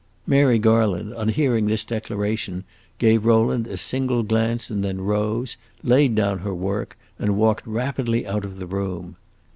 [0.25, 2.63] Mary Garland, on hearing this declaration,
[2.97, 8.25] gave Rowland a single glance and then rose, laid down her work, and walked rapidly
[8.25, 9.15] out of the room.